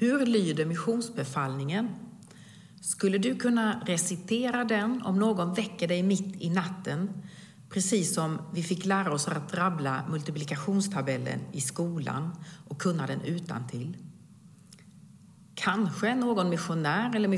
Hur 0.00 0.26
lyder 0.26 0.64
missionsbefallningen? 0.64 1.88
Skulle 2.80 3.18
du 3.18 3.36
kunna 3.36 3.82
recitera 3.86 4.64
den 4.64 5.02
om 5.02 5.18
någon 5.18 5.54
väcker 5.54 5.88
dig 5.88 6.02
mitt 6.02 6.42
i 6.42 6.50
natten, 6.50 7.10
precis 7.70 8.14
som 8.14 8.38
vi 8.54 8.62
fick 8.62 8.84
lära 8.84 9.12
oss 9.12 9.28
att 9.28 9.54
rabbla 9.54 10.04
multiplikationstabellen 10.10 11.40
i 11.52 11.60
skolan 11.60 12.30
och 12.68 12.80
kunna 12.80 13.06
den 13.06 13.20
utan 13.20 13.66
till? 13.66 13.96
Kanske 15.54 16.14
någon 16.14 16.48
missionär 16.48 17.16
eller 17.16 17.28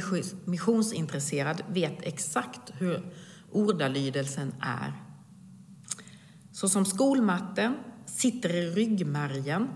missionsintresserad 0.51 1.63
vet 1.69 2.03
exakt 2.03 2.73
hur 2.79 3.13
ordalydelsen 3.51 4.55
är. 4.61 4.93
Så 6.53 6.69
som 6.69 6.85
skolmatten 6.85 7.75
sitter 8.07 8.55
i 8.55 8.71
ryggmärgen 8.71 9.69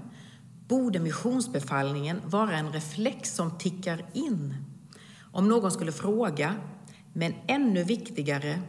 borde 0.75 1.01
missionsbefallningen 1.01 2.21
vara 2.27 2.57
en 2.57 2.73
reflex 2.73 3.35
som 3.35 3.59
tickar 3.59 4.05
in 4.13 4.55
om 5.33 5.49
någon 5.49 5.71
skulle 5.71 5.93
fråga, 5.93 6.55
men 7.13 7.35
ännu 7.47 7.85
viktigare 7.85 8.61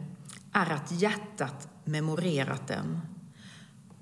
är 0.52 0.70
att 0.70 0.92
hjärtat 0.92 1.68
memorerat 1.84 2.68
den 2.68 3.00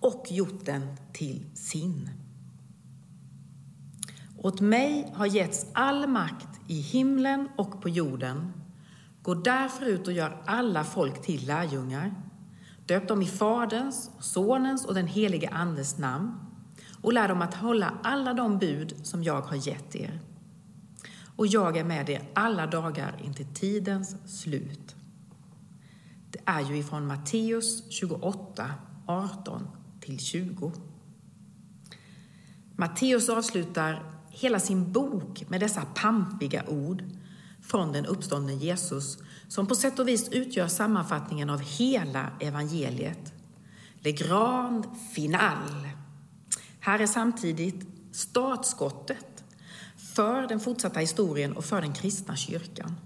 och 0.01 0.27
gjort 0.31 0.65
den 0.65 0.97
till 1.13 1.45
sin. 1.55 2.11
Åt 4.37 4.61
mig 4.61 5.13
har 5.15 5.27
getts 5.27 5.67
all 5.73 6.07
makt 6.07 6.61
i 6.69 6.81
himlen 6.81 7.49
och 7.57 7.83
på 7.83 7.89
jorden. 7.89 8.53
Gå 9.23 9.35
därför 9.35 9.87
ut 9.87 10.07
och 10.07 10.13
gör 10.13 10.43
alla 10.47 10.85
folk 10.85 11.23
till 11.23 11.47
lärjungar. 11.47 12.15
Döp 12.87 13.09
dem 13.09 13.23
i 13.23 13.27
Faderns, 13.27 14.11
Sonens 14.21 14.85
och 14.85 14.95
den 14.95 15.07
helige 15.07 15.49
Andes 15.49 15.99
namn 15.99 16.44
och 17.05 17.13
lär 17.13 17.29
dem 17.29 17.43
att 17.43 17.55
hålla 17.55 17.95
alla 18.03 18.35
de 18.35 18.59
bud 18.59 18.95
som 19.03 19.25
jag 19.25 19.43
har 19.43 19.69
gett 19.69 19.97
er. 19.97 20.21
Och 21.37 21.47
jag 21.47 21.77
är 21.77 21.85
med 21.85 22.11
er 22.11 22.23
alla 22.35 22.67
dagar 22.67 23.17
intill 23.25 23.55
tidens 23.55 24.43
slut. 24.43 24.95
Det 26.31 26.39
är 26.45 26.61
ju 26.61 26.77
ifrån 26.77 27.07
Matteus 27.07 27.91
28, 27.91 28.71
18 29.07 29.69
till 30.01 30.19
20. 30.19 30.73
Matteus 32.77 33.29
avslutar 33.29 34.13
hela 34.29 34.61
sin 34.61 34.93
bok 34.93 35.45
med 35.49 35.61
dessa 35.61 35.83
pampiga 35.95 36.65
ord 36.69 37.05
från 37.63 37.93
den 37.93 38.07
uppståndne 38.07 38.55
Jesus 38.55 39.19
som 39.49 39.67
på 39.67 39.75
sätt 39.75 39.99
och 39.99 40.09
vis 40.09 40.29
utgör 40.29 40.69
sammanfattningen 40.69 41.51
av 41.51 41.61
hela 41.61 42.31
evangeliet. 42.41 43.33
Le 44.01 44.13
grand 44.13 44.87
final. 45.15 45.94
Här 46.85 46.99
är 46.99 47.07
samtidigt 47.07 47.87
startskottet 48.13 49.45
för 49.97 50.47
den 50.47 50.61
fortsatta 50.61 51.01
historien 51.01 51.53
och 51.53 51.65
för 51.65 51.81
den 51.81 51.93
kristna 51.93 52.37
kyrkan. 52.37 52.97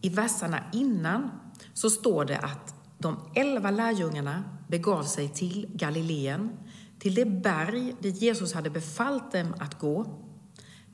I 0.00 0.08
verserna 0.08 0.64
innan 0.72 1.30
så 1.74 1.90
står 1.90 2.24
det 2.24 2.38
att 2.38 2.74
de 2.98 3.16
elva 3.34 3.70
lärjungarna 3.70 4.44
begav 4.68 5.02
sig 5.02 5.28
till 5.28 5.66
Galileen, 5.74 6.50
till 6.98 7.14
det 7.14 7.24
berg 7.24 7.94
dit 8.00 8.22
Jesus 8.22 8.54
hade 8.54 8.70
befallt 8.70 9.32
dem 9.32 9.54
att 9.58 9.78
gå. 9.78 10.24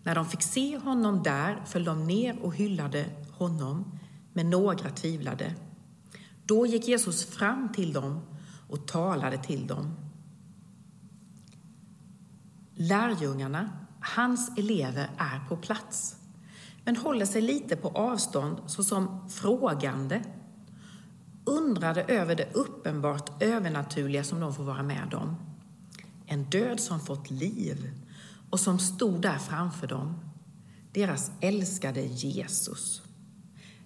När 0.03 0.15
de 0.15 0.27
fick 0.27 0.43
se 0.43 0.79
honom 0.79 1.23
där 1.23 1.63
föll 1.67 1.85
de 1.85 2.07
ner 2.07 2.39
och 2.43 2.55
hyllade 2.55 3.05
honom, 3.33 3.99
men 4.33 4.51
några 4.51 4.91
tvivlade. 4.91 5.55
Då 6.45 6.67
gick 6.67 6.89
Jesus 6.89 7.25
fram 7.25 7.73
till 7.73 7.93
dem 7.93 8.21
och 8.69 8.87
talade 8.87 9.39
till 9.39 9.67
dem. 9.67 10.06
Lärjungarna, 12.79 13.71
hans 14.01 14.59
elever, 14.59 15.11
är 15.19 15.49
på 15.49 15.57
plats 15.57 16.17
men 16.85 16.97
håller 16.97 17.27
sig 17.27 17.43
lite 17.43 17.77
på 17.77 17.89
avstånd 17.89 18.59
såsom 18.67 19.29
frågande 19.31 20.23
undrade 21.45 22.03
över 22.03 22.35
det 22.35 22.49
uppenbart 22.53 23.43
övernaturliga 23.43 24.25
som 24.25 24.41
de 24.41 24.55
får 24.55 24.65
vara 24.65 24.83
med 24.83 25.15
om. 25.15 25.37
En 26.27 26.45
död 26.45 26.81
som 26.81 27.01
fått 27.01 27.31
liv 27.31 27.91
och 28.51 28.61
som 28.61 28.79
stod 28.79 29.21
där 29.23 29.39
framför 29.39 29.87
dem. 29.87 30.15
Deras 30.93 31.31
älskade 31.41 32.01
Jesus. 32.01 33.03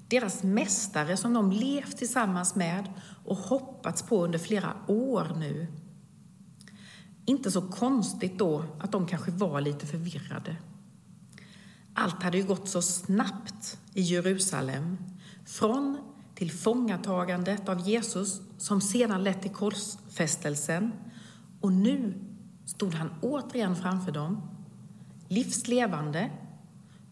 Deras 0.09 0.43
mästare 0.43 1.17
som 1.17 1.35
de 1.35 1.53
levt 1.53 1.97
tillsammans 1.97 2.55
med 2.55 2.93
och 3.25 3.37
hoppats 3.37 4.03
på 4.03 4.25
under 4.25 4.39
flera 4.39 4.73
år 4.87 5.33
nu. 5.37 5.67
Inte 7.31 7.51
så 7.51 7.63
konstigt 7.63 8.39
då 8.39 8.65
att 8.81 8.93
de 8.93 9.07
kanske 9.07 9.31
var 9.31 9.61
lite 9.61 9.87
förvirrade. 9.87 10.57
Allt 11.95 12.23
hade 12.23 12.39
ju 12.39 12.45
gått 12.45 12.69
så 12.69 12.83
snabbt 12.83 13.79
i 13.95 14.03
Jerusalem. 14.03 14.97
Från 15.47 15.99
tillfångatagandet 16.35 17.69
av 17.69 17.89
Jesus 17.89 18.41
som 18.59 18.81
sedan 18.81 19.25
lett 19.25 19.43
till 19.43 19.51
korsfästelsen. 19.51 20.93
Och 21.61 21.73
nu 21.73 22.15
stod 22.65 22.95
han 22.95 23.11
återigen 23.21 23.77
framför 23.77 24.13
dem, 24.13 24.43
livslevande, 25.29 26.31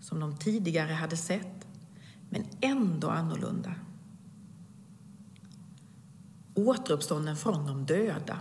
som 0.00 0.20
de 0.20 0.36
tidigare 0.36 0.92
hade 0.92 1.16
sett, 1.16 1.66
men 2.30 2.44
ändå 2.60 3.08
annorlunda. 3.08 3.74
Återuppstånden 6.54 7.36
från 7.36 7.66
de 7.66 7.86
döda. 7.86 8.40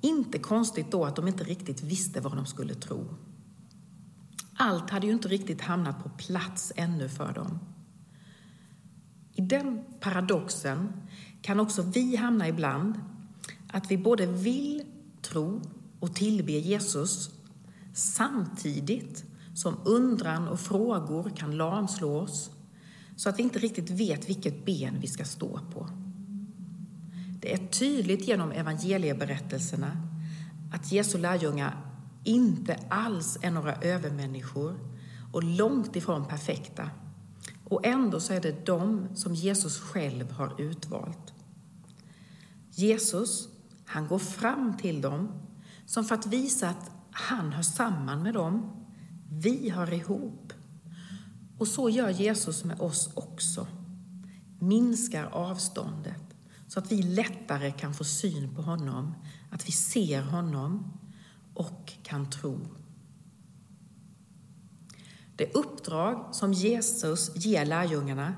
Inte 0.00 0.38
konstigt 0.38 0.90
då 0.90 1.04
att 1.04 1.16
de 1.16 1.28
inte 1.28 1.44
riktigt 1.44 1.82
visste 1.82 2.20
vad 2.20 2.36
de 2.36 2.46
skulle 2.46 2.74
tro. 2.74 3.06
Allt 4.54 4.90
hade 4.90 5.06
ju 5.06 5.12
inte 5.12 5.28
riktigt 5.28 5.60
hamnat 5.60 6.02
på 6.02 6.08
plats 6.08 6.72
ännu 6.76 7.08
för 7.08 7.32
dem. 7.32 7.58
I 9.32 9.40
den 9.40 9.84
paradoxen 10.00 10.92
kan 11.42 11.60
också 11.60 11.82
vi 11.82 12.16
hamna 12.16 12.48
ibland, 12.48 13.00
att 13.72 13.90
vi 13.90 13.98
både 13.98 14.26
vill 14.26 14.84
tro 15.22 15.62
och 16.00 16.14
tillbe 16.14 16.52
Jesus 16.52 17.30
samtidigt 17.94 19.24
som 19.54 19.76
undran 19.84 20.48
och 20.48 20.60
frågor 20.60 21.30
kan 21.36 21.56
lamslå 21.56 22.20
oss 22.20 22.50
så 23.16 23.28
att 23.28 23.38
vi 23.38 23.42
inte 23.42 23.58
riktigt 23.58 23.90
vet 23.90 24.28
vilket 24.28 24.64
ben 24.64 25.00
vi 25.00 25.06
ska 25.06 25.24
stå 25.24 25.60
på. 25.74 25.88
Det 27.40 27.52
är 27.52 27.66
tydligt 27.66 28.28
genom 28.28 28.52
evangelieberättelserna 28.52 29.96
att 30.72 30.92
Jesu 30.92 31.18
lärjungar 31.18 31.76
inte 32.24 32.76
alls 32.88 33.38
är 33.42 33.50
några 33.50 33.74
övermänniskor 33.74 34.78
och 35.32 35.44
långt 35.44 35.96
ifrån 35.96 36.24
perfekta. 36.24 36.90
Och 37.64 37.86
ändå 37.86 38.20
så 38.20 38.32
är 38.32 38.40
det 38.40 38.66
de 38.66 39.08
som 39.14 39.34
Jesus 39.34 39.80
själv 39.80 40.32
har 40.32 40.60
utvalt. 40.60 41.34
Jesus, 42.70 43.48
han 43.84 44.08
går 44.08 44.18
fram 44.18 44.76
till 44.76 45.00
dem 45.00 45.28
som 45.86 46.04
för 46.04 46.14
att 46.14 46.26
visa 46.26 46.68
att 46.68 46.90
han 47.10 47.52
hör 47.52 47.62
samman 47.62 48.22
med 48.22 48.34
dem. 48.34 48.70
Vi 49.30 49.70
hör 49.70 49.92
ihop. 49.92 50.52
Och 51.58 51.68
så 51.68 51.90
gör 51.90 52.10
Jesus 52.10 52.64
med 52.64 52.80
oss 52.80 53.10
också. 53.14 53.66
Minskar 54.58 55.24
avståndet 55.24 56.29
så 56.70 56.78
att 56.78 56.92
vi 56.92 57.02
lättare 57.02 57.72
kan 57.72 57.94
få 57.94 58.04
syn 58.04 58.54
på 58.54 58.62
honom, 58.62 59.14
att 59.50 59.68
vi 59.68 59.72
ser 59.72 60.22
honom 60.22 60.92
och 61.54 61.92
kan 62.02 62.30
tro. 62.30 62.60
Det 65.36 65.54
uppdrag 65.54 66.34
som 66.34 66.52
Jesus 66.52 67.36
ger 67.36 67.64
lärjungarna 67.64 68.34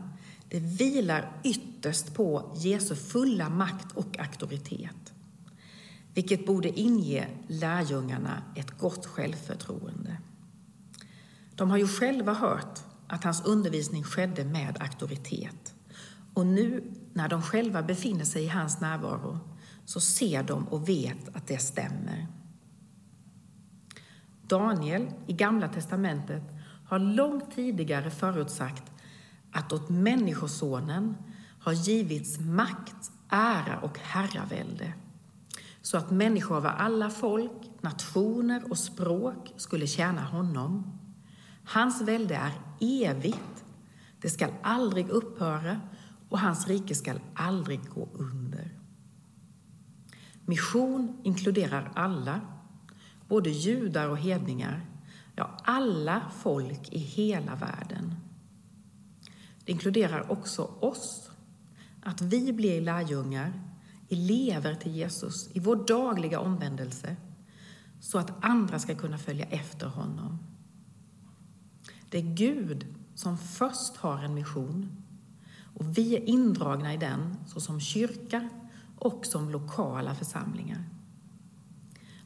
det 0.49 0.61
vilar 0.61 1.41
ytterst 1.45 2.15
på 2.15 2.55
Jesu 2.57 2.95
fulla 2.95 3.49
makt 3.49 3.93
och 3.95 4.19
auktoritet, 4.19 5.13
vilket 6.15 6.47
borde 6.47 6.81
inge 6.81 7.29
lärjungarna 7.49 8.43
ett 8.57 8.79
gott 8.79 9.07
självförtroende. 9.07 10.17
De 11.55 11.71
har 11.71 11.79
ju 11.79 11.89
själva 11.89 12.33
hört 12.33 12.81
att 13.07 13.25
hans 13.25 13.45
undervisning 13.45 14.05
skedde 14.05 14.45
med 14.45 14.77
auktoritet 14.81 15.72
och 16.35 16.47
nu 16.47 16.93
när 17.13 17.29
de 17.29 17.43
själva 17.43 17.83
befinner 17.83 18.25
sig 18.25 18.45
i 18.45 18.49
hans 18.49 18.81
närvaro 18.81 19.39
så 19.85 20.01
ser 20.01 20.43
de 20.43 20.69
och 20.69 20.89
vet 20.89 21.37
att 21.37 21.47
det 21.47 21.59
stämmer. 21.59 22.27
Daniel 24.47 25.11
i 25.27 25.33
Gamla 25.33 25.69
testamentet 25.69 26.43
har 26.89 26.99
långt 26.99 27.55
tidigare 27.55 28.11
förutsagt 28.11 28.93
att 29.53 29.73
åt 29.73 29.89
Människosonen 29.89 31.17
har 31.61 31.73
givits 31.73 32.41
makt, 32.41 33.13
ära 33.29 33.79
och 33.81 33.99
herravälde 33.99 34.93
så 35.83 35.97
att 35.97 36.11
människor 36.11 36.57
av 36.57 36.67
alla 36.67 37.11
folk, 37.11 37.53
nationer 37.81 38.71
och 38.71 38.79
språk 38.79 39.53
skulle 39.57 39.87
tjäna 39.87 40.25
honom. 40.25 40.99
Hans 41.65 42.03
välde 42.03 42.35
är 42.35 42.53
evigt, 42.81 43.65
det 44.21 44.31
skall 44.31 44.51
aldrig 44.63 45.09
upphöra 45.09 45.81
och 46.33 46.39
hans 46.39 46.69
rike 46.69 46.95
skall 46.95 47.21
aldrig 47.35 47.89
gå 47.89 48.09
under. 48.13 48.79
Mission 50.47 51.21
inkluderar 51.23 51.93
alla, 51.95 52.41
både 53.29 53.51
judar 53.51 54.09
och 54.09 54.19
hedningar, 54.19 54.87
ja, 55.37 55.59
alla 55.65 56.23
folk 56.39 56.93
i 56.93 56.99
hela 56.99 57.55
världen. 57.55 58.15
Det 59.65 59.73
inkluderar 59.73 60.33
också 60.33 60.63
oss, 60.63 61.31
att 62.03 62.21
vi 62.21 62.53
blir 62.53 62.81
lärjungar, 62.81 63.63
elever 64.09 64.75
till 64.75 64.93
Jesus 64.93 65.51
i 65.53 65.61
vår 65.61 65.77
dagliga 65.87 66.41
omvändelse, 66.41 67.17
så 68.01 68.19
att 68.19 68.45
andra 68.45 68.79
ska 68.79 68.95
kunna 68.95 69.19
följa 69.19 69.47
efter 69.47 69.87
honom. 69.87 70.39
Det 72.11 72.19
är 72.19 72.35
Gud 72.35 72.87
som 73.15 73.39
först 73.39 73.97
har 73.97 74.19
en 74.19 74.35
mission 74.35 75.02
och 75.83 75.99
vi 75.99 76.17
är 76.17 76.29
indragna 76.29 76.95
i 76.95 76.97
den 76.97 77.37
såsom 77.47 77.81
kyrka 77.81 78.49
och 78.99 79.27
som 79.27 79.51
lokala 79.51 80.15
församlingar. 80.15 80.85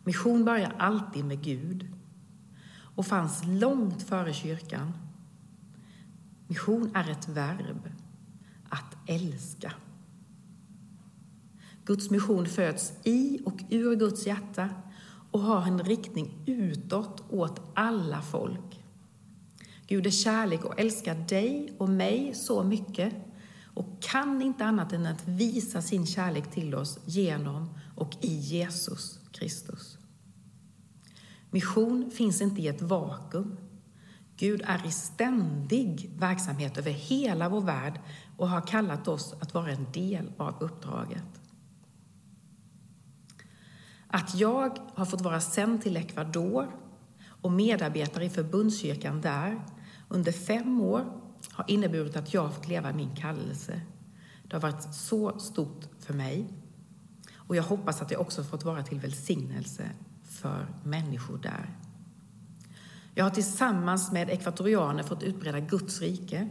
Mission 0.04 0.44
börjar 0.44 0.74
alltid 0.78 1.24
med 1.24 1.42
Gud 1.42 1.86
och 2.96 3.06
fanns 3.06 3.42
långt 3.46 4.02
före 4.02 4.32
kyrkan. 4.32 4.92
Mission 6.46 6.90
är 6.94 7.10
ett 7.10 7.28
verb, 7.28 7.90
att 8.68 8.96
älska. 9.06 9.72
Guds 11.84 12.10
mission 12.10 12.46
föds 12.46 12.92
i 13.04 13.40
och 13.44 13.62
ur 13.70 13.96
Guds 13.96 14.26
hjärta 14.26 14.68
och 15.30 15.40
har 15.40 15.62
en 15.62 15.84
riktning 15.84 16.38
utåt 16.46 17.24
åt 17.30 17.60
alla 17.74 18.22
folk. 18.22 18.84
Gud 19.86 20.06
är 20.06 20.10
kärlek 20.10 20.64
och 20.64 20.80
älskar 20.80 21.14
dig 21.14 21.74
och 21.78 21.88
mig 21.88 22.34
så 22.34 22.62
mycket 22.62 23.25
och 23.76 24.02
kan 24.02 24.42
inte 24.42 24.64
annat 24.64 24.92
än 24.92 25.06
att 25.06 25.28
visa 25.28 25.82
sin 25.82 26.06
kärlek 26.06 26.50
till 26.50 26.74
oss 26.74 26.98
genom 27.04 27.74
och 27.96 28.16
i 28.20 28.34
Jesus 28.34 29.20
Kristus. 29.32 29.98
Mission 31.50 32.10
finns 32.10 32.40
inte 32.40 32.62
i 32.62 32.68
ett 32.68 32.82
vakuum. 32.82 33.56
Gud 34.36 34.62
är 34.64 34.86
i 34.86 34.90
ständig 34.90 36.10
verksamhet 36.18 36.78
över 36.78 36.90
hela 36.90 37.48
vår 37.48 37.60
värld 37.60 38.00
och 38.36 38.48
har 38.48 38.60
kallat 38.60 39.08
oss 39.08 39.34
att 39.40 39.54
vara 39.54 39.70
en 39.70 39.92
del 39.92 40.32
av 40.36 40.62
uppdraget. 40.62 41.40
Att 44.08 44.34
jag 44.34 44.78
har 44.94 45.04
fått 45.04 45.20
vara 45.20 45.40
sänd 45.40 45.82
till 45.82 45.96
Ecuador 45.96 46.76
och 47.40 47.52
medarbetare 47.52 48.24
i 48.24 48.30
förbundskyrkan 48.30 49.20
där 49.20 49.64
under 50.08 50.32
fem 50.32 50.80
år 50.80 51.25
har 51.50 51.64
inneburit 51.70 52.16
att 52.16 52.34
jag 52.34 52.42
har 52.42 52.50
fått 52.50 52.68
leva 52.68 52.92
min 52.92 53.16
kallelse. 53.16 53.80
Det 54.42 54.56
har 54.56 54.60
varit 54.60 54.94
så 54.94 55.38
stort 55.38 55.84
för 56.00 56.14
mig. 56.14 56.46
Och 57.36 57.56
jag 57.56 57.62
hoppas 57.62 58.02
att 58.02 58.10
jag 58.10 58.20
också 58.20 58.44
fått 58.44 58.64
vara 58.64 58.82
till 58.82 59.00
välsignelse 59.00 59.90
för 60.24 60.66
människor 60.84 61.38
där. 61.38 61.76
Jag 63.14 63.24
har 63.24 63.30
tillsammans 63.30 64.12
med 64.12 64.30
ekvatorianer 64.30 65.02
fått 65.02 65.22
utbreda 65.22 65.60
Guds 65.60 66.00
rike 66.00 66.48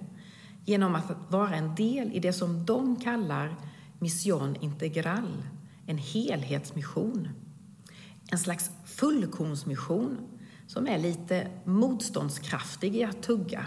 genom 0.65 0.95
att 0.95 1.11
vara 1.29 1.55
en 1.55 1.75
del 1.75 2.11
i 2.11 2.19
det 2.19 2.33
som 2.33 2.65
de 2.65 2.95
kallar 2.95 3.55
mission 3.99 4.55
integral, 4.55 5.43
en 5.85 5.97
helhetsmission. 5.97 7.29
En 8.31 8.37
slags 8.37 8.71
fullkornsmission 8.85 10.17
som 10.67 10.87
är 10.87 10.97
lite 10.97 11.47
motståndskraftig 11.65 12.95
i 12.95 13.03
att 13.03 13.23
tugga, 13.23 13.65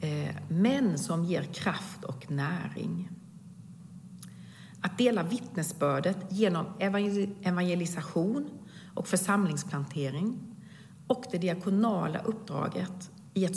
Eh, 0.00 0.36
men 0.48 0.98
som 0.98 1.24
ger 1.24 1.42
kraft 1.42 2.04
och 2.04 2.30
näring. 2.30 3.10
Att 4.80 4.98
dela 4.98 5.22
vittnesbördet 5.22 6.16
genom 6.30 6.66
evangelisation 7.42 8.50
och 8.94 9.08
församlingsplantering 9.08 10.38
och 11.06 11.24
det 11.30 11.38
diakonala 11.38 12.18
uppdraget 12.18 13.10
i 13.34 13.44
ett 13.44 13.56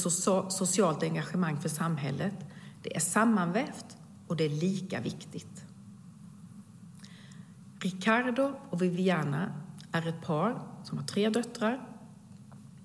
socialt 0.52 1.04
engagemang 1.04 1.60
för 1.60 1.70
samhället, 1.70 2.36
det 2.84 2.96
är 2.96 3.00
sammanvävt 3.00 3.98
och 4.28 4.36
det 4.36 4.44
är 4.44 4.50
lika 4.50 5.02
viktigt. 5.02 5.66
Ricardo 7.80 8.54
och 8.70 8.82
Viviana 8.82 9.54
är 9.92 10.08
ett 10.08 10.22
par 10.22 10.62
som 10.84 10.98
har 10.98 11.06
tre 11.06 11.30
döttrar. 11.30 11.88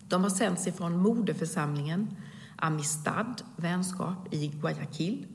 De 0.09 0.23
har 0.23 0.31
sänts 0.31 0.67
ifrån 0.67 0.99
moderförsamlingen 0.99 2.17
Amistad, 2.57 3.35
vänskap, 3.57 4.35
i 4.35 4.47
Guayaquil 4.47 5.27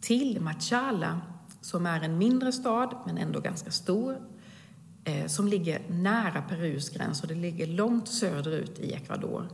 till 0.00 0.40
Machala, 0.40 1.20
som 1.60 1.86
är 1.86 2.00
en 2.00 2.18
mindre 2.18 2.52
stad, 2.52 2.94
men 3.06 3.18
ändå 3.18 3.40
ganska 3.40 3.70
stor, 3.70 4.20
eh, 5.04 5.26
som 5.26 5.48
ligger 5.48 5.82
nära 5.88 6.42
Perus 6.42 6.90
gräns 6.90 7.22
och 7.22 7.28
det 7.28 7.34
ligger 7.34 7.66
långt 7.66 8.08
söderut 8.08 8.78
i 8.78 8.92
Ecuador. 8.92 9.48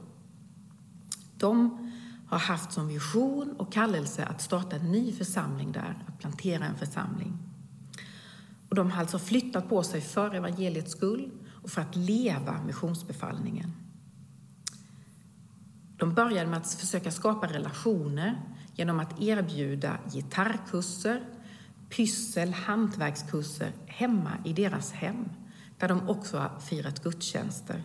De 1.39 1.83
har 2.29 2.39
haft 2.39 2.73
som 2.73 2.89
vision 2.89 3.55
och 3.59 3.73
kallelse 3.73 4.25
att 4.25 4.41
starta 4.41 4.77
en 4.77 4.93
ny 4.93 5.13
församling 5.13 5.73
där, 5.73 6.03
att 6.07 6.19
plantera 6.19 6.65
en 6.65 6.77
församling. 6.77 7.39
Och 8.69 8.75
de 8.75 8.91
har 8.91 9.01
alltså 9.01 9.19
flyttat 9.19 9.69
på 9.69 9.83
sig 9.83 10.01
för 10.01 10.35
evangeliets 10.35 10.93
skull 10.93 11.31
och 11.63 11.71
för 11.71 11.81
att 11.81 11.97
leva 11.97 12.63
missionsbefallningen. 12.67 13.73
De 15.97 16.15
började 16.15 16.51
med 16.51 16.59
att 16.59 16.75
försöka 16.75 17.11
skapa 17.11 17.47
relationer 17.47 18.43
genom 18.75 19.01
att 19.01 19.21
erbjuda 19.21 19.99
gitarrkurser, 20.13 21.25
pyssel, 21.89 22.53
hantverkskurser 22.53 23.73
hemma 23.87 24.33
i 24.45 24.53
deras 24.53 24.93
hem, 24.93 25.29
där 25.79 25.89
de 25.89 26.09
också 26.09 26.39
har 26.39 26.61
firat 26.61 27.03
gudstjänster. 27.03 27.83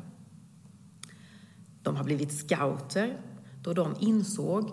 De 1.83 1.95
har 1.95 2.03
blivit 2.03 2.33
scouter 2.33 3.21
då 3.63 3.73
de 3.73 3.95
insåg 3.99 4.71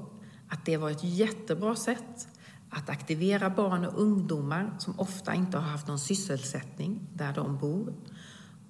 att 0.48 0.64
det 0.64 0.76
var 0.76 0.90
ett 0.90 1.04
jättebra 1.04 1.76
sätt 1.76 2.28
att 2.70 2.88
aktivera 2.88 3.50
barn 3.50 3.84
och 3.84 4.00
ungdomar 4.00 4.76
som 4.78 5.00
ofta 5.00 5.34
inte 5.34 5.58
har 5.58 5.70
haft 5.70 5.86
någon 5.86 5.98
sysselsättning 5.98 7.00
där 7.14 7.32
de 7.32 7.58
bor 7.58 7.94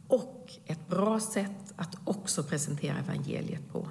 och 0.09 0.53
ett 0.65 0.89
bra 0.89 1.21
sätt 1.21 1.73
att 1.77 1.97
också 2.05 2.43
presentera 2.43 2.99
evangeliet 2.99 3.73
på. 3.73 3.89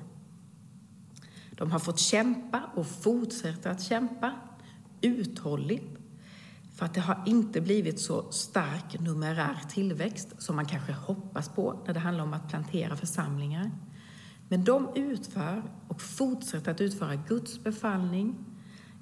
De 1.57 1.71
har 1.71 1.79
fått 1.79 1.99
kämpa 1.99 2.63
och 2.75 2.87
fortsätter 2.87 3.69
att 3.69 3.81
kämpa 3.81 4.31
uthålligt 5.01 5.97
för 6.75 6.85
att 6.85 6.93
det 6.93 7.01
har 7.01 7.23
inte 7.25 7.61
blivit 7.61 7.99
så 7.99 8.31
stark 8.31 8.99
numerär 8.99 9.59
tillväxt 9.69 10.27
som 10.37 10.55
man 10.55 10.65
kanske 10.65 10.93
hoppas 10.93 11.49
på 11.49 11.83
när 11.85 11.93
det 11.93 11.99
handlar 11.99 12.23
om 12.23 12.33
att 12.33 12.49
plantera 12.49 12.95
församlingar. 12.95 13.71
Men 14.49 14.63
de 14.63 14.89
utför 14.95 15.63
och 15.87 16.01
fortsätter 16.01 16.71
att 16.71 16.81
utföra 16.81 17.15
Guds 17.15 17.63
befallning 17.63 18.35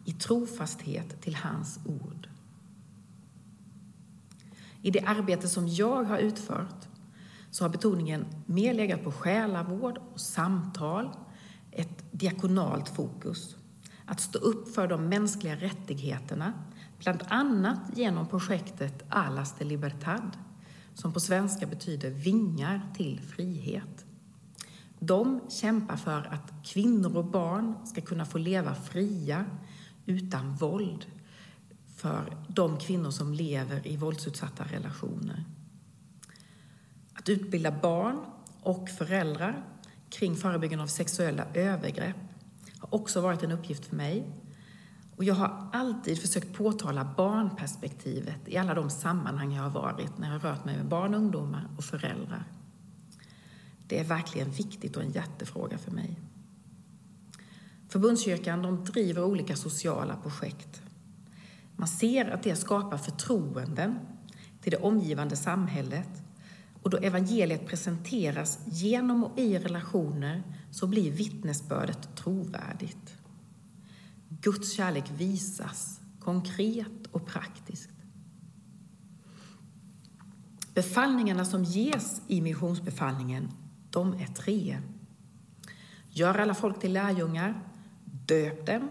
i 0.05 0.12
trofasthet 0.12 1.21
till 1.21 1.35
hans 1.35 1.79
ord. 1.85 2.29
I 4.81 4.91
det 4.91 5.01
arbete 5.01 5.47
som 5.47 5.67
jag 5.67 6.03
har 6.03 6.17
utfört 6.17 6.88
så 7.51 7.63
har 7.63 7.69
betoningen 7.69 8.25
mer 8.45 8.74
legat 8.74 9.03
på 9.03 9.12
själavård 9.12 9.97
och 10.13 10.19
samtal, 10.19 11.09
ett 11.71 12.04
diakonalt 12.17 12.89
fokus. 12.89 13.55
Att 14.05 14.19
stå 14.19 14.39
upp 14.39 14.75
för 14.75 14.88
de 14.88 15.10
mänskliga 15.10 15.55
rättigheterna, 15.55 16.53
bland 17.00 17.24
annat 17.27 17.79
genom 17.95 18.27
projektet 18.27 19.03
Alas 19.10 19.55
de 19.60 19.65
Libertad, 19.65 20.31
som 20.93 21.13
på 21.13 21.19
svenska 21.19 21.65
betyder 21.65 22.10
vingar 22.10 22.81
till 22.95 23.19
frihet. 23.19 24.05
De 25.00 25.41
kämpar 25.50 25.95
för 25.95 26.22
att 26.22 26.53
kvinnor 26.63 27.17
och 27.17 27.25
barn 27.25 27.75
ska 27.86 28.01
kunna 28.01 28.25
få 28.25 28.38
leva 28.38 28.75
fria 28.75 29.45
utan 30.05 30.55
våld 30.55 31.05
för 31.95 32.38
de 32.48 32.77
kvinnor 32.77 33.12
som 33.12 33.34
lever 33.34 33.88
i 33.88 33.98
våldsutsatta 33.98 34.63
relationer. 34.63 35.43
Att 37.13 37.29
utbilda 37.29 37.72
barn 37.72 38.19
och 38.62 38.89
föräldrar 38.89 39.63
kring 40.15 40.36
förebyggande 40.36 40.84
av 40.84 40.88
sexuella 40.88 41.45
övergrepp 41.53 42.15
har 42.79 42.93
också 42.93 43.22
varit 43.22 43.43
en 43.43 43.51
uppgift 43.51 43.86
för 43.86 43.95
mig. 43.95 44.25
Och 45.15 45.24
jag 45.24 45.36
har 45.36 45.69
alltid 45.74 46.22
försökt 46.22 46.53
påtala 46.53 47.13
barnperspektivet 47.17 48.39
i 48.45 48.57
alla 48.57 48.74
de 48.74 48.89
sammanhang 48.89 49.53
jag 49.53 49.63
har 49.63 49.69
varit 49.69 50.17
när 50.17 50.27
jag 50.27 50.39
har 50.39 50.50
rört 50.50 50.65
mig 50.65 50.77
med 50.77 50.86
barn, 50.86 51.13
ungdomar 51.13 51.67
och 51.77 51.84
föräldrar. 51.84 52.43
Det 53.88 54.00
är 54.00 54.03
verkligen 54.03 54.51
viktigt 54.51 54.98
och 54.98 55.03
en 55.03 55.12
hjärtefråga 55.12 55.77
för 55.77 55.91
mig. 55.91 56.19
Förbundskyrkan 57.89 58.62
de 58.62 58.84
driver 58.84 59.24
olika 59.24 59.55
sociala 59.55 60.15
projekt. 60.15 60.81
Man 61.75 61.88
ser 61.88 62.29
att 62.29 62.43
det 62.43 62.55
skapar 62.55 62.98
förtroenden 62.98 64.00
till 64.62 64.72
det 64.72 64.77
omgivande 64.77 65.36
samhället 65.36 66.25
och 66.86 66.92
då 66.92 66.98
evangeliet 66.98 67.68
presenteras 67.68 68.60
genom 68.65 69.24
och 69.24 69.39
i 69.39 69.60
relationer 69.60 70.44
så 70.72 70.88
blir 70.88 71.12
vittnesbördet 71.12 72.15
trovärdigt. 72.15 73.18
Guds 74.30 74.74
kärlek 74.74 75.12
visas 75.18 76.01
konkret 76.20 77.08
och 77.12 77.27
praktiskt. 77.27 77.89
Befallningarna 80.74 81.46
som 81.46 81.63
ges 81.63 82.22
i 82.27 82.42
missionsbefallningen, 82.42 83.51
de 83.89 84.13
är 84.13 84.27
tre. 84.27 84.77
Gör 86.10 86.38
alla 86.38 86.54
folk 86.54 86.80
till 86.80 86.94
lärjungar, 86.94 87.63
döp 88.06 88.65
dem 88.65 88.89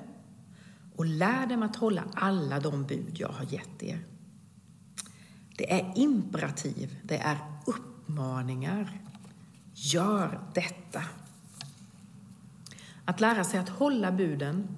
och 0.97 1.07
lär 1.07 1.47
dem 1.47 1.63
att 1.63 1.77
hålla 1.77 2.05
alla 2.15 2.61
de 2.61 2.87
bud 2.87 3.13
jag 3.19 3.29
har 3.29 3.45
gett 3.45 3.83
er. 3.83 4.13
Det 5.56 5.73
är 5.73 5.92
imperativ, 5.96 7.00
det 7.02 7.18
är 7.18 7.38
uppmaningar. 7.66 9.00
Gör 9.75 10.40
detta. 10.54 11.02
Att 13.04 13.20
lära 13.20 13.44
sig 13.44 13.61
att 13.61 13.68
hålla 13.68 14.12
buden 14.12 14.68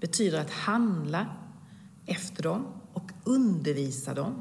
betyder 0.00 0.40
att 0.40 0.50
handla 0.50 1.26
efter 2.06 2.42
dem 2.42 2.66
och 2.92 3.10
undervisa 3.24 4.14
dem. 4.14 4.34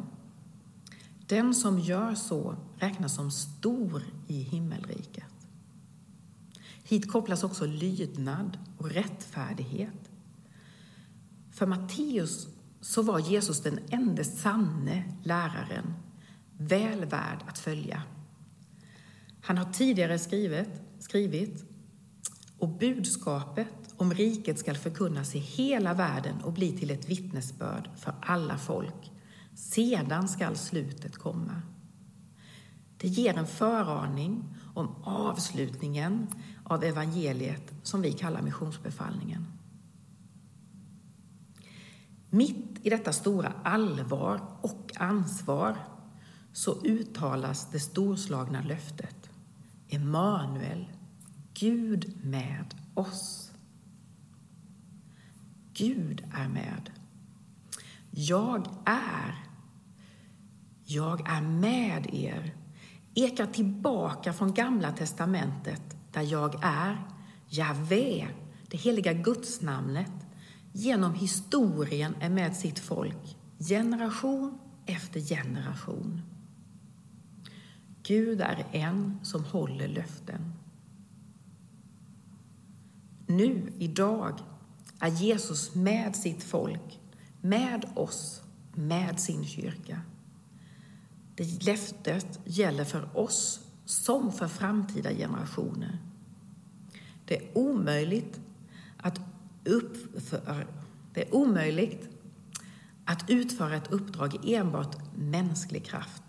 Den 1.27 1.55
som 1.55 1.79
gör 1.79 2.15
så 2.15 2.55
räknas 2.77 3.15
som 3.15 3.31
stor 3.31 4.03
i 4.27 4.41
himmelriket. 4.41 5.23
Hit 6.83 7.11
kopplas 7.11 7.43
också 7.43 7.65
lydnad 7.65 8.57
och 8.77 8.89
rättfärdighet. 8.91 10.09
För 11.51 11.65
Matteus 11.65 12.47
så 12.81 13.01
var 13.01 13.19
Jesus 13.19 13.62
den 13.62 13.79
enda 13.89 14.24
sanne 14.24 15.03
läraren, 15.24 15.93
väl 16.57 17.05
värd 17.05 17.43
att 17.48 17.59
följa. 17.59 18.03
Han 19.41 19.57
har 19.57 19.65
tidigare 19.65 20.19
skrivit, 20.19 20.69
skrivit 21.00 21.65
och 22.57 22.69
budskapet 22.69 23.93
om 23.98 24.13
riket 24.13 24.59
skall 24.59 24.75
förkunnas 24.75 25.36
i 25.36 25.39
hela 25.39 25.93
världen 25.93 26.41
och 26.41 26.53
bli 26.53 26.77
till 26.77 26.91
ett 26.91 27.09
vittnesbörd 27.09 27.89
för 27.98 28.13
alla 28.21 28.57
folk. 28.57 29.12
Sedan 29.55 30.27
skall 30.27 30.55
slutet 30.55 31.17
komma. 31.17 31.62
Det 32.98 33.07
ger 33.07 33.38
en 33.38 33.48
föraning 33.48 34.43
om 34.74 34.95
avslutningen 35.03 36.27
av 36.63 36.83
evangeliet 36.83 37.74
som 37.83 38.01
vi 38.01 38.12
kallar 38.12 38.41
missionsbefallningen. 38.41 39.58
Mitt 42.29 42.79
i 42.83 42.89
detta 42.89 43.13
stora 43.13 43.53
allvar 43.63 44.41
och 44.62 44.91
ansvar 44.95 45.77
så 46.53 46.86
uttalas 46.86 47.71
det 47.71 47.79
storslagna 47.79 48.62
löftet 48.62 49.29
Emanuel, 49.89 50.86
Gud 51.53 52.25
med 52.25 52.75
oss. 52.93 53.51
Gud 55.74 56.24
är 56.33 56.48
med. 56.48 56.89
Jag 58.12 58.67
är. 58.86 59.45
Jag 60.83 61.29
är 61.29 61.41
med 61.41 62.13
er. 62.13 62.55
Ekar 63.13 63.45
tillbaka 63.45 64.33
från 64.33 64.53
Gamla 64.53 64.91
testamentet 64.91 65.98
där 66.12 66.21
jag 66.21 66.55
är, 66.63 67.07
Javé, 67.48 68.27
det 68.67 68.77
heliga 68.77 69.13
gudsnamnet, 69.13 70.12
genom 70.71 71.13
historien 71.13 72.15
är 72.19 72.29
med 72.29 72.55
sitt 72.55 72.79
folk, 72.79 73.38
generation 73.59 74.59
efter 74.85 75.19
generation. 75.19 76.21
Gud 78.03 78.41
är 78.41 78.65
en 78.71 79.19
som 79.23 79.43
håller 79.43 79.88
löften. 79.88 80.53
Nu, 83.27 83.73
idag, 83.77 84.39
är 84.99 85.09
Jesus 85.09 85.75
med 85.75 86.15
sitt 86.15 86.43
folk, 86.43 86.99
med 87.41 87.85
oss, 87.95 88.41
med 88.73 89.19
sin 89.19 89.45
kyrka. 89.45 90.01
Det 91.35 91.65
löftet 91.65 92.39
gäller 92.45 92.85
för 92.85 93.17
oss 93.17 93.59
som 93.85 94.31
för 94.31 94.47
framtida 94.47 95.09
generationer. 95.09 95.97
Det 97.25 97.38
är 97.38 97.57
omöjligt 97.57 98.39
att, 99.65 100.67
det 101.13 101.27
är 101.27 101.35
omöjligt 101.35 102.09
att 103.05 103.29
utföra 103.29 103.75
ett 103.75 103.91
uppdrag 103.91 104.45
i 104.45 104.55
enbart 104.55 104.97
mänsklig 105.15 105.85
kraft. 105.85 106.23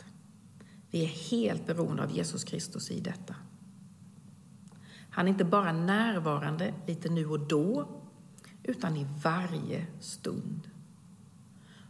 Vi 0.90 1.04
är 1.04 1.30
helt 1.30 1.66
beroende 1.66 2.02
av 2.02 2.10
Jesus 2.10 2.44
Kristus 2.44 2.90
i 2.90 3.00
detta. 3.00 3.34
Han 5.10 5.26
är 5.26 5.30
inte 5.30 5.44
bara 5.44 5.72
närvarande 5.72 6.74
lite 6.86 7.08
nu 7.08 7.26
och 7.26 7.48
då, 7.48 7.88
utan 8.62 8.96
i 8.96 9.06
varje 9.22 9.86
stund. 10.00 10.70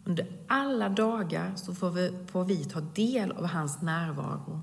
Under 0.04 0.26
alla 0.48 0.88
dagar 0.88 1.52
så 1.56 1.74
får 1.74 1.90
vi, 1.90 2.26
får 2.26 2.44
vi 2.44 2.64
ta 2.64 2.80
del 2.80 3.32
av 3.32 3.46
hans 3.46 3.82
närvaro 3.82 4.60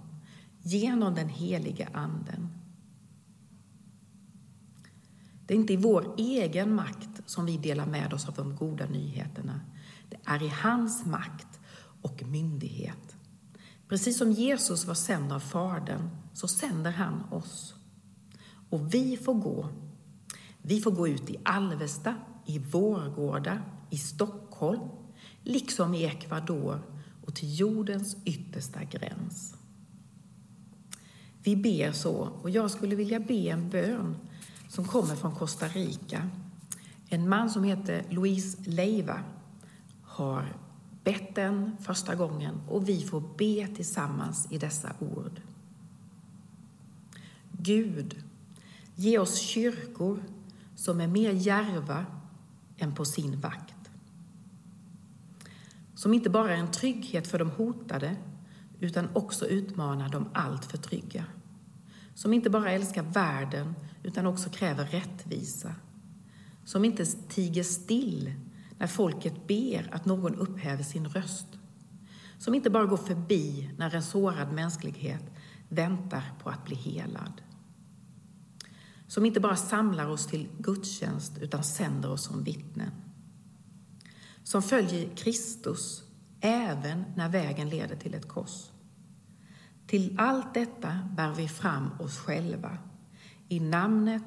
genom 0.61 1.15
den 1.15 1.29
heliga 1.29 1.89
Anden. 1.93 2.49
Det 5.47 5.53
är 5.53 5.57
inte 5.57 5.73
i 5.73 5.77
vår 5.77 6.15
egen 6.17 6.75
makt 6.75 7.21
som 7.25 7.45
vi 7.45 7.57
delar 7.57 7.85
med 7.85 8.13
oss 8.13 8.27
av 8.27 8.33
de 8.33 8.55
goda 8.55 8.85
nyheterna. 8.85 9.61
Det 10.09 10.17
är 10.25 10.43
i 10.43 10.47
hans 10.47 11.05
makt 11.05 11.59
och 12.01 12.23
myndighet. 12.25 13.15
Precis 13.87 14.17
som 14.17 14.31
Jesus 14.31 14.85
var 14.85 14.93
sänd 14.93 15.31
av 15.31 15.39
Fadern 15.39 16.09
så 16.33 16.47
sänder 16.47 16.91
han 16.91 17.23
oss. 17.31 17.75
Och 18.69 18.93
vi 18.93 19.17
får 19.17 19.33
gå. 19.33 19.69
Vi 20.61 20.81
får 20.81 20.91
gå 20.91 21.07
ut 21.07 21.29
i 21.29 21.37
Alvesta, 21.43 22.15
i 22.45 22.59
Vårgårda, 22.59 23.61
i 23.89 23.97
Stockholm, 23.97 24.89
liksom 25.43 25.93
i 25.93 26.05
Ecuador 26.05 26.81
och 27.25 27.35
till 27.35 27.59
jordens 27.59 28.17
yttersta 28.25 28.83
gräns. 28.83 29.55
Vi 31.43 31.55
ber 31.55 31.91
så, 31.91 32.13
och 32.41 32.49
jag 32.49 32.71
skulle 32.71 32.95
vilja 32.95 33.19
be 33.19 33.33
en 33.33 33.69
bön 33.69 34.15
som 34.69 34.85
kommer 34.85 35.15
från 35.15 35.35
Costa 35.35 35.67
Rica. 35.67 36.29
En 37.09 37.29
man 37.29 37.49
som 37.49 37.63
heter 37.63 38.05
Luis 38.09 38.57
Leiva 38.67 39.23
har 40.03 40.57
bett 41.03 41.35
den 41.35 41.77
första 41.81 42.15
gången 42.15 42.61
och 42.67 42.89
vi 42.89 43.01
får 43.01 43.23
be 43.37 43.75
tillsammans 43.75 44.47
i 44.51 44.57
dessa 44.57 44.91
ord. 44.99 45.41
Gud, 47.51 48.23
ge 48.95 49.19
oss 49.19 49.39
kyrkor 49.39 50.23
som 50.75 51.01
är 51.01 51.07
mer 51.07 51.31
järva 51.31 52.05
än 52.77 52.95
på 52.95 53.05
sin 53.05 53.39
vakt. 53.39 53.73
Som 55.95 56.13
inte 56.13 56.29
bara 56.29 56.53
är 56.53 56.59
en 56.59 56.71
trygghet 56.71 57.27
för 57.27 57.39
de 57.39 57.49
hotade 57.51 58.15
utan 58.79 59.07
också 59.13 59.47
utmanar 59.47 60.09
de 60.09 60.29
allt 60.33 60.65
för 60.65 60.77
trygga. 60.77 61.25
Som 62.17 62.33
inte 62.33 62.49
bara 62.49 62.71
älskar 62.71 63.03
världen 63.03 63.75
utan 64.03 64.27
också 64.27 64.49
kräver 64.49 64.85
rättvisa. 64.85 65.75
Som 66.65 66.85
inte 66.85 67.05
tiger 67.05 67.63
still 67.63 68.33
när 68.77 68.87
folket 68.87 69.47
ber 69.47 69.89
att 69.91 70.05
någon 70.05 70.35
upphäver 70.35 70.83
sin 70.83 71.07
röst. 71.07 71.47
Som 72.37 72.55
inte 72.55 72.69
bara 72.69 72.85
går 72.85 72.97
förbi 72.97 73.71
när 73.77 73.95
en 73.95 74.03
sårad 74.03 74.53
mänsklighet 74.53 75.23
väntar 75.69 76.33
på 76.43 76.49
att 76.49 76.65
bli 76.65 76.75
helad. 76.75 77.41
Som 79.07 79.25
inte 79.25 79.39
bara 79.39 79.55
samlar 79.55 80.09
oss 80.09 80.27
till 80.27 80.47
gudstjänst 80.59 81.37
utan 81.37 81.63
sänder 81.63 82.11
oss 82.11 82.23
som 82.23 82.43
vittnen. 82.43 82.91
Som 84.43 84.61
följer 84.61 85.15
Kristus 85.15 86.03
även 86.41 87.03
när 87.15 87.29
vägen 87.29 87.69
leder 87.69 87.95
till 87.95 88.13
ett 88.13 88.27
kors. 88.27 88.69
Till 89.87 90.15
allt 90.17 90.53
detta 90.53 90.99
bär 91.15 91.33
vi 91.33 91.47
fram 91.47 91.89
oss 91.99 92.17
själva 92.17 92.77
i 93.47 93.59
namnet 93.59 94.23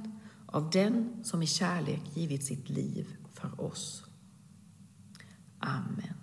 av 0.47 0.71
den 0.71 1.25
som 1.25 1.43
i 1.43 1.47
kärlek 1.47 2.02
givit 2.14 2.45
sitt 2.45 2.69
liv 2.69 3.17
för 3.33 3.61
oss. 3.61 4.05
Amen. 5.59 6.20